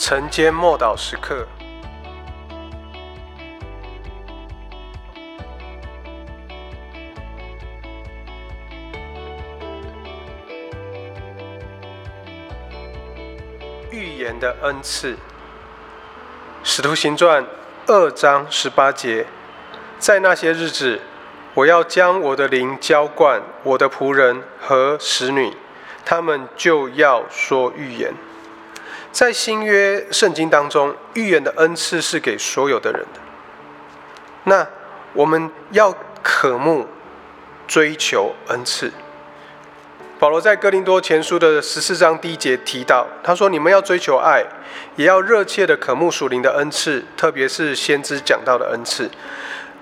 [0.00, 1.46] 晨间默祷时刻，
[13.90, 15.12] 预言的恩赐，
[16.64, 17.44] 《使徒行传》
[17.86, 19.26] 二章十八节，
[19.98, 20.98] 在那些日子，
[21.52, 25.54] 我要将我的灵浇灌我的仆人和使女，
[26.06, 28.14] 他们就要说预言。
[29.12, 33.20] 在新约圣经当中，预言的恩赐是给所有的人的。
[34.44, 34.66] 那
[35.12, 36.86] 我们要渴慕
[37.66, 38.92] 追求恩赐。
[40.18, 44.44] 保罗在哥林多前书的十四章第一节提到，他说：“你们要追求爱，
[44.96, 49.10] 也要热切的渴慕属灵的恩赐，特别是先知讲到的恩赐。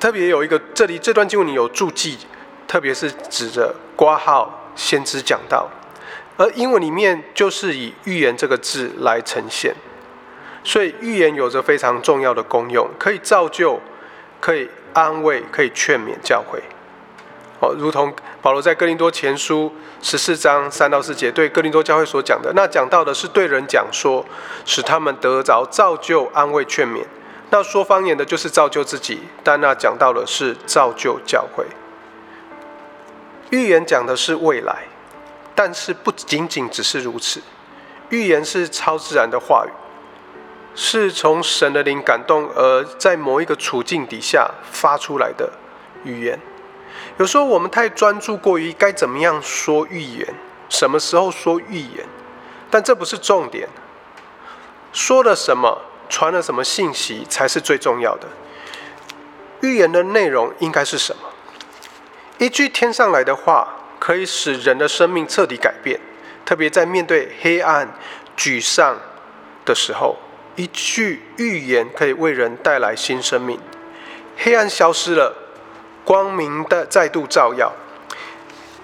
[0.00, 2.18] 特别有一个，这里这段经文里有注记，
[2.66, 5.68] 特别是指着挂号先知讲到。”
[6.36, 9.74] 而英文里面就是以预言这个字来呈现，
[10.64, 13.80] 所以预言有着非常重要的功用，可以造就，
[14.40, 16.62] 可以安慰，可以劝勉教会。
[17.60, 24.24] 哦，如同保罗在哥林多前书十四章三到四节对哥林多教会所讲的，那讲到的是对人讲说，
[24.64, 27.04] 使他们得着造就、安慰、劝勉；
[27.50, 31.66] 那说方言的，就是造就自己，但那讲到的是造就教会。
[33.50, 34.86] 预言讲的是未来。
[35.54, 37.42] 但是不仅仅只是如此，
[38.08, 39.70] 预言是超自然的话语，
[40.74, 45.52] 是从神的灵感动而在某一个处境底下发出来的
[46.04, 46.40] 语言。
[47.18, 50.26] 有时候我们太专注过于该怎么样说预言，
[50.70, 52.06] 什么时候说预言，
[52.70, 53.68] 但这不是重点。
[54.92, 58.26] 说了什么，传了什么信息才是最重要的。
[59.60, 61.22] 预言的内容应该是什么？
[62.38, 63.76] 一句天上来的话。
[64.02, 66.00] 可以使人的生命彻底改变，
[66.44, 67.88] 特别在面对黑暗、
[68.36, 68.98] 沮丧
[69.64, 70.18] 的时候，
[70.56, 73.60] 一句预言可以为人带来新生命。
[74.36, 75.36] 黑暗消失了，
[76.04, 77.72] 光明的再度照耀。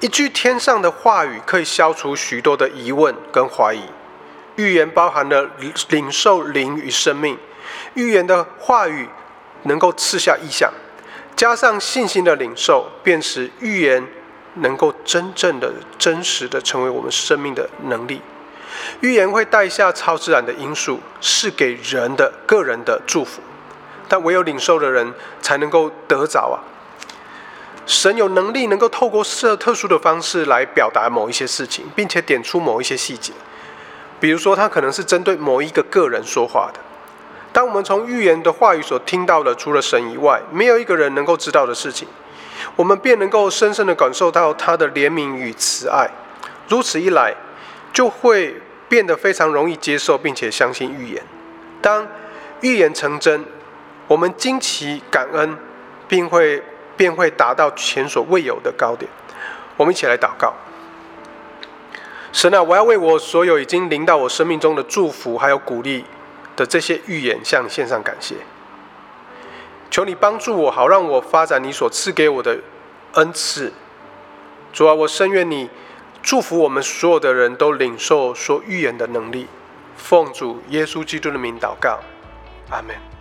[0.00, 3.84] 一句天上的话语可以消除许多的疑问跟怀疑。
[4.56, 5.50] 预言包含了
[5.88, 7.38] 领受灵与生命，
[7.94, 9.08] 预言的话语
[9.62, 10.70] 能够赐下意象，
[11.34, 14.06] 加上信心的领受，便使预言。
[14.56, 18.20] 能够真正的、真实的成为我们生命的能力。
[19.00, 23.40] 预言会带下超自然的因素，是给人的个人的祝福，
[24.08, 26.60] 但唯有领受的人才能够得着啊！
[27.86, 33.32] 神有能力能够透过设特殊的方式来表达某一些事情，并且点出某一些细节。
[34.18, 36.80] 比如说，他可能是针对某一个个人说话的。
[37.52, 42.06] 当我们从预言的话语所听到的，除了神以外，没有一个人能够知道的事情。
[42.76, 46.08] 我们便能够深深的感受到他的怜悯与慈爱，
[46.68, 47.34] 如此一来，
[47.92, 51.22] 就会变得非常容易接受并且相信预言。
[51.80, 52.06] 当
[52.60, 53.44] 预言成真，
[54.06, 55.56] 我们惊奇感恩，
[56.06, 56.62] 并会
[56.96, 59.10] 便会达到前所未有的高点。
[59.78, 60.52] 我们一起来祷告：
[62.32, 66.04] 神啊，我要为我所有已经临到我生命中的祝福还有鼓励
[66.54, 68.34] 的这些预言，向你献上感谢。
[69.90, 72.58] 求你帮助我，好让我发展你所赐给我的
[73.14, 73.72] 恩赐。
[74.72, 75.70] 主啊，我深愿你
[76.22, 79.46] 祝福我们所有的人都领受说预言的能力。
[79.96, 82.00] 奉主耶稣基督的名祷告，
[82.70, 83.15] 阿门。